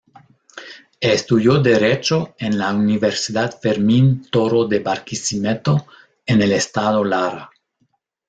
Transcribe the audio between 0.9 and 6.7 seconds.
Estudió derecho en la Universidad Fermín Toro de Barquisimeto en el